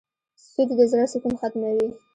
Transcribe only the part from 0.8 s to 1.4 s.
زړه سکون